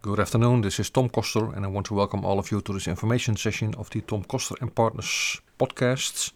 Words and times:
Good 0.00 0.20
afternoon, 0.20 0.60
this 0.60 0.78
is 0.78 0.90
Tom 0.90 1.08
Koster, 1.08 1.52
and 1.52 1.64
I 1.64 1.68
want 1.68 1.86
to 1.86 1.94
welcome 1.94 2.24
all 2.24 2.38
of 2.38 2.52
you 2.52 2.60
to 2.60 2.72
this 2.72 2.86
information 2.86 3.34
session 3.36 3.74
of 3.74 3.90
the 3.90 4.00
Tom 4.00 4.22
Koster 4.22 4.54
and 4.60 4.72
Partners 4.72 5.40
podcasts. 5.58 6.30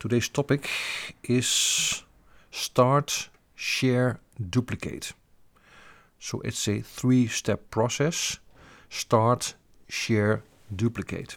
Today's 0.00 0.28
topic 0.28 0.68
is 1.22 2.02
Start, 2.50 3.28
Share, 3.54 4.18
Duplicate. 4.50 5.12
So 6.18 6.40
it's 6.40 6.66
a 6.66 6.80
three 6.80 7.28
step 7.28 7.70
process 7.70 8.40
start, 8.90 9.54
share, 9.88 10.42
duplicate. 10.74 11.36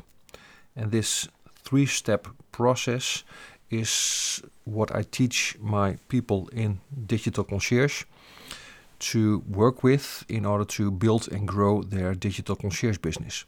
And 0.75 0.91
this 0.91 1.27
three 1.63 1.85
step 1.85 2.29
process 2.51 3.23
is 3.69 4.41
what 4.63 4.95
I 4.95 5.03
teach 5.03 5.55
my 5.61 5.97
people 6.07 6.49
in 6.51 6.79
Digital 7.05 7.43
Concierge 7.43 8.05
to 8.99 9.43
work 9.47 9.83
with 9.83 10.23
in 10.27 10.45
order 10.45 10.65
to 10.65 10.91
build 10.91 11.27
and 11.31 11.47
grow 11.47 11.83
their 11.83 12.13
digital 12.15 12.55
concierge 12.55 12.97
business. 12.97 13.45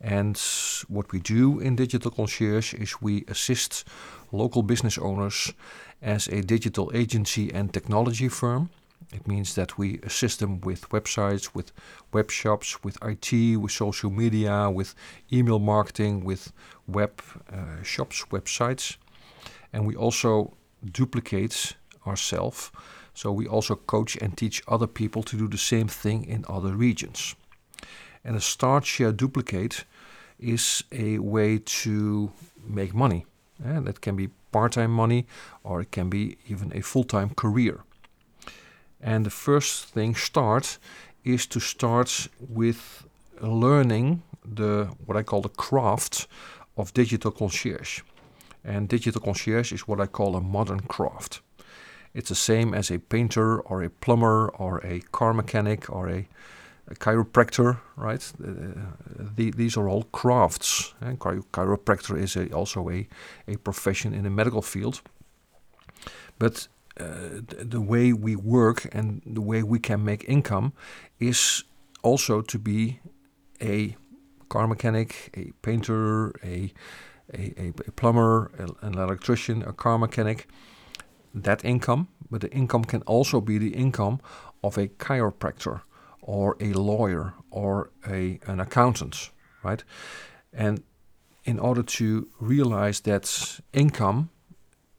And 0.00 0.40
what 0.88 1.12
we 1.12 1.20
do 1.20 1.60
in 1.60 1.76
Digital 1.76 2.10
Concierge 2.10 2.72
is 2.72 3.02
we 3.02 3.24
assist 3.28 3.84
local 4.32 4.62
business 4.62 4.96
owners 4.96 5.52
as 6.00 6.26
a 6.28 6.40
digital 6.40 6.90
agency 6.94 7.52
and 7.52 7.72
technology 7.72 8.28
firm. 8.28 8.70
It 9.12 9.26
means 9.26 9.54
that 9.56 9.76
we 9.76 9.98
assist 10.02 10.38
them 10.38 10.60
with 10.60 10.88
websites, 10.90 11.54
with 11.54 11.72
web 12.12 12.30
shops, 12.30 12.82
with 12.82 12.96
IT, 13.02 13.56
with 13.56 13.72
social 13.72 14.10
media, 14.10 14.70
with 14.70 14.94
email 15.32 15.58
marketing, 15.58 16.24
with 16.24 16.52
web 16.86 17.20
uh, 17.52 17.82
shops, 17.82 18.24
websites. 18.30 18.96
And 19.72 19.86
we 19.86 19.96
also 19.96 20.54
duplicate 20.92 21.74
ourselves 22.06 22.70
so 23.20 23.30
we 23.30 23.46
also 23.46 23.76
coach 23.76 24.16
and 24.16 24.34
teach 24.34 24.62
other 24.66 24.86
people 24.86 25.22
to 25.22 25.36
do 25.36 25.46
the 25.46 25.58
same 25.58 25.88
thing 25.88 26.24
in 26.24 26.42
other 26.48 26.72
regions. 26.72 27.34
And 28.24 28.34
a 28.34 28.40
start, 28.40 28.86
share, 28.86 29.12
duplicate 29.12 29.84
is 30.38 30.84
a 30.90 31.18
way 31.18 31.58
to 31.82 32.32
make 32.66 32.94
money. 32.94 33.26
And 33.62 33.86
that 33.86 34.00
can 34.00 34.16
be 34.16 34.30
part 34.52 34.72
time 34.72 34.90
money 34.90 35.26
or 35.62 35.82
it 35.82 35.90
can 35.90 36.08
be 36.08 36.38
even 36.48 36.72
a 36.74 36.80
full 36.80 37.04
time 37.04 37.34
career. 37.34 37.84
And 39.02 39.26
the 39.26 39.30
first 39.30 39.92
thing, 39.92 40.14
start, 40.14 40.78
is 41.22 41.46
to 41.48 41.60
start 41.60 42.28
with 42.38 43.04
learning 43.42 44.22
the 44.42 44.88
what 45.04 45.18
I 45.18 45.22
call 45.22 45.42
the 45.42 45.56
craft 45.66 46.26
of 46.74 46.94
digital 46.94 47.32
concierge. 47.32 48.00
And 48.64 48.88
digital 48.88 49.20
concierge 49.20 49.72
is 49.74 49.86
what 49.86 50.00
I 50.00 50.06
call 50.06 50.36
a 50.36 50.40
modern 50.40 50.80
craft. 50.80 51.42
It's 52.12 52.28
the 52.28 52.34
same 52.34 52.74
as 52.74 52.90
a 52.90 52.98
painter 52.98 53.60
or 53.60 53.82
a 53.82 53.90
plumber 53.90 54.48
or 54.48 54.78
a 54.84 55.00
car 55.12 55.32
mechanic 55.32 55.88
or 55.90 56.08
a, 56.08 56.28
a 56.88 56.94
chiropractor, 56.96 57.78
right? 57.96 58.32
Uh, 58.42 58.48
the, 59.36 59.52
these 59.52 59.76
are 59.76 59.88
all 59.88 60.04
crafts. 60.04 60.94
And 61.00 61.18
chiropractor 61.18 62.18
is 62.18 62.36
a, 62.36 62.50
also 62.52 62.90
a, 62.90 63.06
a 63.46 63.56
profession 63.56 64.12
in 64.12 64.24
the 64.24 64.30
medical 64.30 64.62
field. 64.62 65.02
But 66.38 66.66
uh, 66.98 67.04
the, 67.46 67.64
the 67.64 67.80
way 67.80 68.12
we 68.12 68.34
work 68.34 68.88
and 68.92 69.22
the 69.24 69.40
way 69.40 69.62
we 69.62 69.78
can 69.78 70.04
make 70.04 70.24
income 70.26 70.72
is 71.20 71.62
also 72.02 72.40
to 72.40 72.58
be 72.58 73.00
a 73.62 73.96
car 74.48 74.66
mechanic, 74.66 75.30
a 75.36 75.52
painter, 75.62 76.30
a, 76.42 76.72
a, 77.32 77.72
a 77.86 77.92
plumber, 77.92 78.50
an 78.82 78.98
electrician, 78.98 79.62
a 79.62 79.72
car 79.72 79.96
mechanic 79.96 80.48
that 81.34 81.64
income, 81.64 82.08
but 82.30 82.40
the 82.40 82.50
income 82.50 82.84
can 82.84 83.02
also 83.02 83.40
be 83.40 83.58
the 83.58 83.74
income 83.74 84.20
of 84.62 84.76
a 84.76 84.88
chiropractor 84.88 85.82
or 86.20 86.56
a 86.60 86.72
lawyer 86.72 87.34
or 87.50 87.90
a, 88.08 88.38
an 88.46 88.60
accountant, 88.60 89.30
right? 89.62 89.84
And 90.52 90.82
in 91.44 91.58
order 91.58 91.82
to 91.82 92.28
realize 92.40 93.00
that 93.00 93.60
income, 93.72 94.30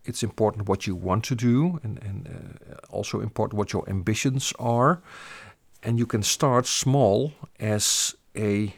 it's 0.03 0.23
important 0.23 0.67
what 0.67 0.87
you 0.87 0.95
want 0.95 1.23
to 1.25 1.35
do 1.35 1.79
and, 1.83 2.01
and 2.01 2.27
uh, 2.27 2.75
also 2.89 3.21
important 3.21 3.57
what 3.57 3.71
your 3.71 3.87
ambitions 3.87 4.53
are. 4.57 5.01
And 5.83 5.99
you 5.99 6.05
can 6.05 6.23
start 6.23 6.65
small 6.65 7.33
as 7.59 8.15
a 8.35 8.73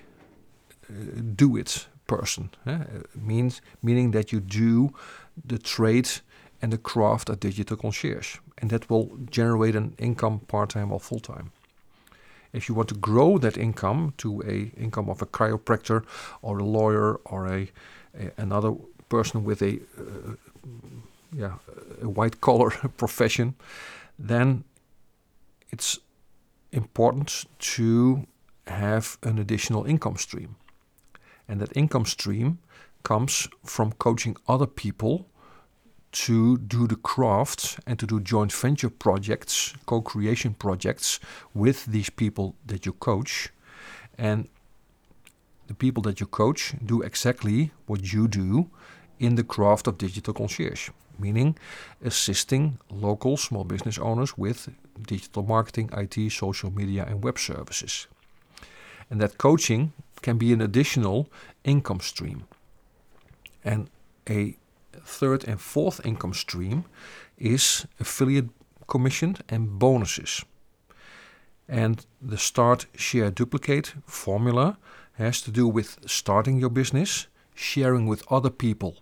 uh, 0.89 0.93
do 1.35 1.55
it 1.55 1.87
person, 2.07 2.49
eh? 2.65 2.79
means, 3.15 3.61
meaning 3.81 4.11
that 4.11 4.31
you 4.31 4.39
do 4.39 4.93
the 5.45 5.57
trade 5.57 6.09
and 6.63 6.71
the 6.71 6.77
craft 6.77 7.29
a 7.29 7.35
digital 7.35 7.75
concierge. 7.75 8.37
And 8.57 8.69
that 8.69 8.89
will 8.89 9.11
generate 9.29 9.75
an 9.75 9.95
income 9.97 10.39
part-time 10.47 10.93
or 10.93 10.99
full-time. 10.99 11.51
If 12.53 12.69
you 12.69 12.75
want 12.75 12.87
to 12.89 12.95
grow 12.95 13.37
that 13.39 13.57
income 13.57 14.13
to 14.19 14.41
a 14.43 14.71
income 14.81 15.09
of 15.09 15.21
a 15.21 15.25
chiropractor 15.25 16.05
or 16.41 16.59
a 16.59 16.63
lawyer 16.63 17.15
or 17.25 17.47
a, 17.47 17.69
a 18.17 18.31
another 18.37 18.73
person 19.09 19.43
with 19.43 19.61
a 19.61 19.79
uh, 19.97 20.35
yeah 21.35 21.55
a 22.01 22.07
white 22.07 22.39
collar 22.39 22.69
profession, 22.97 23.55
then 24.17 24.63
it's 25.71 25.99
important 26.71 27.45
to 27.59 28.27
have 28.67 29.17
an 29.23 29.37
additional 29.39 29.83
income 29.85 30.17
stream. 30.17 30.55
And 31.47 31.59
that 31.59 31.75
income 31.75 32.05
stream 32.05 32.59
comes 33.01 33.49
from 33.65 33.91
coaching 33.93 34.37
other 34.47 34.67
people 34.67 35.25
to 36.13 36.57
do 36.59 36.87
the 36.87 36.95
craft 36.95 37.79
and 37.87 37.99
to 37.99 38.05
do 38.05 38.19
joint 38.19 38.53
venture 38.53 38.89
projects, 38.89 39.73
co 39.85 40.01
creation 40.01 40.53
projects 40.53 41.19
with 41.53 41.85
these 41.85 42.09
people 42.09 42.55
that 42.65 42.85
you 42.85 42.93
coach. 42.93 43.49
And 44.17 44.47
the 45.67 45.73
people 45.73 46.03
that 46.03 46.19
you 46.19 46.27
coach 46.27 46.75
do 46.85 47.01
exactly 47.01 47.71
what 47.87 48.13
you 48.13 48.27
do 48.27 48.69
in 49.19 49.35
the 49.35 49.43
craft 49.43 49.87
of 49.87 49.97
digital 49.97 50.33
concierge, 50.33 50.89
meaning 51.17 51.57
assisting 52.03 52.77
local 52.89 53.37
small 53.37 53.63
business 53.63 53.97
owners 53.97 54.37
with 54.37 54.69
digital 55.07 55.43
marketing, 55.43 55.89
IT, 55.93 56.31
social 56.31 56.71
media, 56.71 57.05
and 57.09 57.23
web 57.23 57.39
services. 57.39 58.07
And 59.09 59.19
that 59.19 59.37
coaching 59.37 59.93
can 60.21 60.37
be 60.37 60.53
an 60.53 60.61
additional 60.61 61.27
income 61.63 62.01
stream. 62.01 62.45
And 63.63 63.89
a 64.29 64.55
third 65.05 65.43
and 65.47 65.59
fourth 65.59 66.05
income 66.05 66.33
stream 66.33 66.85
is 67.37 67.85
affiliate 67.99 68.49
commission 68.87 69.35
and 69.49 69.79
bonuses. 69.79 70.43
And 71.67 72.05
the 72.21 72.37
start, 72.37 72.85
share, 72.95 73.31
duplicate 73.31 73.93
formula 74.05 74.77
has 75.13 75.41
to 75.41 75.51
do 75.51 75.67
with 75.67 75.97
starting 76.05 76.57
your 76.57 76.69
business, 76.69 77.27
sharing 77.55 78.07
with 78.07 78.23
other 78.31 78.49
people 78.49 78.97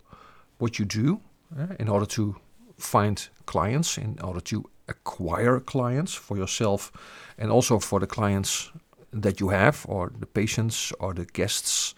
what 0.58 0.78
you 0.78 0.86
do 0.86 1.22
uh, 1.58 1.76
in 1.80 1.90
order 1.90 2.06
to 2.06 2.36
find 2.78 3.30
clients, 3.46 3.98
in 3.98 4.18
order 4.24 4.42
to 4.42 4.70
acquire 4.88 5.60
clients 5.60 6.14
for 6.14 6.38
yourself 6.38 6.92
and 7.38 7.52
also 7.52 7.80
for 7.80 8.00
the 8.00 8.08
clients 8.08 8.72
that 9.12 9.40
you 9.40 9.50
have, 9.50 9.86
or 9.88 10.12
the 10.20 10.26
patients, 10.26 10.94
or 11.00 11.14
the 11.14 11.26
guests, 11.26 11.96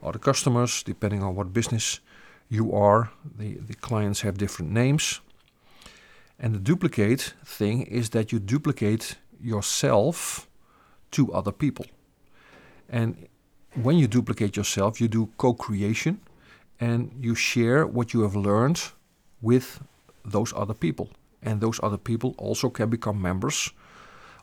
or 0.00 0.12
the 0.12 0.18
customers, 0.18 0.82
depending 0.82 1.22
on 1.22 1.34
what 1.34 1.52
business 1.52 2.00
you 2.48 2.72
are. 2.72 3.10
The, 3.38 3.54
the 3.54 3.74
clients 3.74 4.20
have 4.22 4.38
different 4.38 4.72
names. 4.72 5.20
And 6.38 6.54
the 6.54 6.58
duplicate 6.58 7.34
thing 7.44 7.82
is 7.82 8.10
that 8.10 8.32
you 8.32 8.38
duplicate 8.38 9.16
yourself 9.40 10.48
to 11.12 11.32
other 11.32 11.52
people. 11.52 11.86
And 12.88 13.28
when 13.74 13.96
you 13.96 14.06
duplicate 14.06 14.56
yourself, 14.56 15.00
you 15.00 15.08
do 15.08 15.30
co 15.36 15.54
creation 15.54 16.20
and 16.80 17.12
you 17.20 17.34
share 17.34 17.86
what 17.86 18.12
you 18.12 18.22
have 18.22 18.34
learned 18.34 18.82
with 19.40 19.80
those 20.24 20.52
other 20.54 20.74
people. 20.74 21.08
And 21.42 21.60
those 21.60 21.80
other 21.82 21.96
people 21.96 22.34
also 22.38 22.70
can 22.70 22.90
become 22.90 23.20
members 23.20 23.70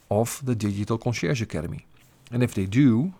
of 0.10 0.42
the 0.46 0.56
Digital 0.56 0.98
Concierge 0.98 1.42
Academy. 1.42 1.86
And 2.32 2.44
if 2.44 2.54
they 2.54 2.66
do, 2.66 3.14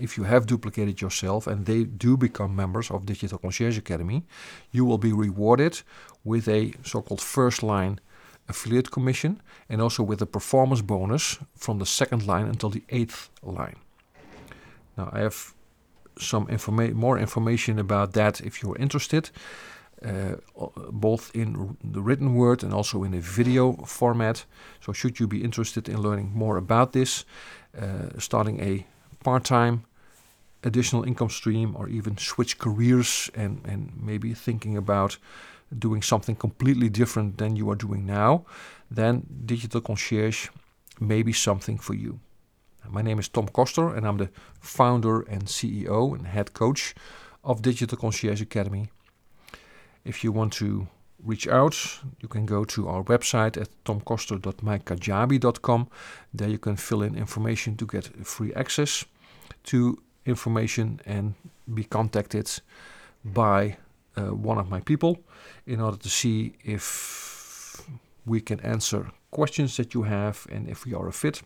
if 0.00 0.16
you 0.16 0.24
have 0.24 0.46
duplicated 0.46 1.00
yourself 1.00 1.46
and 1.46 1.66
they 1.66 1.84
do 1.84 2.16
become 2.16 2.54
members 2.54 2.90
of 2.90 3.06
Digital 3.06 3.38
Concierge 3.38 3.78
Academy, 3.78 4.24
you 4.70 4.84
will 4.84 4.98
be 4.98 5.12
rewarded 5.12 5.82
with 6.24 6.48
a 6.48 6.72
so-called 6.82 7.20
first 7.20 7.62
line 7.62 8.00
affiliate 8.48 8.90
commission 8.90 9.40
and 9.68 9.80
also 9.80 10.02
with 10.02 10.22
a 10.22 10.26
performance 10.26 10.82
bonus 10.82 11.38
from 11.56 11.78
the 11.78 11.86
second 11.86 12.26
line 12.26 12.46
until 12.46 12.70
the 12.70 12.82
eighth 12.88 13.30
line. 13.42 13.76
Now 14.96 15.10
I 15.12 15.20
have 15.20 15.54
some 16.18 16.46
informa- 16.46 16.94
more 16.94 17.18
information 17.18 17.78
about 17.78 18.12
that 18.12 18.40
if 18.40 18.62
you're 18.62 18.76
interested, 18.76 19.30
uh, 20.04 20.34
both 20.90 21.30
in 21.34 21.76
the 21.82 22.02
written 22.02 22.34
word 22.34 22.62
and 22.62 22.72
also 22.74 23.04
in 23.04 23.14
a 23.14 23.20
video 23.20 23.72
format. 23.86 24.44
So 24.80 24.92
should 24.92 25.20
you 25.20 25.26
be 25.28 25.44
interested 25.44 25.88
in 25.88 26.02
learning 26.02 26.32
more 26.34 26.56
about 26.56 26.92
this, 26.92 27.24
uh, 27.80 28.18
starting 28.18 28.60
a 28.60 28.86
part-time 29.22 29.84
additional 30.64 31.04
income 31.04 31.30
stream 31.30 31.74
or 31.76 31.88
even 31.88 32.16
switch 32.16 32.58
careers 32.58 33.30
and, 33.34 33.60
and 33.64 33.92
maybe 34.00 34.34
thinking 34.34 34.76
about 34.76 35.18
doing 35.76 36.02
something 36.02 36.36
completely 36.36 36.88
different 36.88 37.38
than 37.38 37.56
you 37.56 37.68
are 37.70 37.74
doing 37.74 38.06
now, 38.06 38.44
then 38.90 39.26
digital 39.46 39.80
concierge 39.80 40.48
may 41.00 41.22
be 41.22 41.32
something 41.32 41.78
for 41.78 41.94
you. 41.94 42.20
My 42.88 43.02
name 43.02 43.18
is 43.18 43.28
Tom 43.28 43.48
Koster, 43.48 43.94
and 43.94 44.06
I'm 44.06 44.18
the 44.18 44.28
founder 44.60 45.22
and 45.22 45.44
CEO 45.44 46.14
and 46.14 46.26
head 46.26 46.52
coach 46.52 46.94
of 47.44 47.62
Digital 47.62 47.96
Concierge 47.96 48.42
Academy. 48.42 48.88
If 50.04 50.24
you 50.24 50.32
want 50.32 50.52
to 50.54 50.88
reach 51.24 51.46
out, 51.46 52.00
you 52.20 52.26
can 52.28 52.44
go 52.44 52.64
to 52.64 52.88
our 52.88 53.04
website 53.04 53.56
at 53.56 53.68
tomkoster.mykajabi.com. 53.84 55.88
There 56.34 56.48
you 56.48 56.58
can 56.58 56.74
fill 56.76 57.02
in 57.02 57.14
information 57.14 57.76
to 57.76 57.86
get 57.86 58.26
free 58.26 58.52
access 58.54 59.04
to 59.64 59.98
information 60.26 61.00
and 61.06 61.34
be 61.72 61.84
contacted 61.84 62.50
by 63.24 63.76
uh, 64.16 64.34
one 64.34 64.58
of 64.58 64.68
my 64.68 64.80
people 64.80 65.18
in 65.66 65.80
order 65.80 65.96
to 65.96 66.08
see 66.08 66.54
if 66.64 67.80
we 68.26 68.40
can 68.40 68.60
answer 68.60 69.10
questions 69.30 69.76
that 69.76 69.94
you 69.94 70.02
have 70.02 70.46
and 70.50 70.68
if 70.68 70.84
we 70.84 70.94
are 70.94 71.08
a 71.08 71.12
fit. 71.12 71.42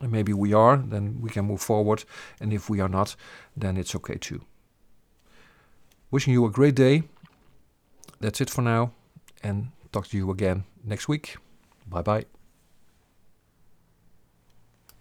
And 0.00 0.10
maybe 0.10 0.32
we 0.32 0.52
are, 0.52 0.76
then 0.76 1.20
we 1.20 1.30
can 1.30 1.44
move 1.46 1.60
forward. 1.60 2.04
And 2.40 2.52
if 2.52 2.68
we 2.68 2.80
are 2.80 2.88
not, 2.88 3.16
then 3.56 3.76
it's 3.76 3.94
okay 3.94 4.16
too. 4.16 4.42
Wishing 6.10 6.32
you 6.32 6.44
a 6.44 6.50
great 6.50 6.74
day. 6.74 7.04
That's 8.20 8.40
it 8.40 8.50
for 8.50 8.62
now. 8.62 8.92
And 9.42 9.68
talk 9.92 10.08
to 10.08 10.16
you 10.16 10.30
again 10.30 10.64
next 10.84 11.08
week. 11.08 11.36
Bye 11.88 12.02
bye. 12.02 12.43